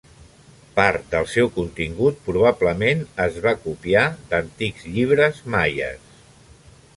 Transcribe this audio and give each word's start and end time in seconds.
Part 0.77 1.03
del 1.09 1.27
seu 1.33 1.49
contingut 1.57 2.17
probablement 2.29 3.03
es 3.27 3.37
va 3.45 3.53
copiar 3.67 4.07
d'antics 4.33 4.89
llibres 4.97 5.45
Maies. 5.57 6.11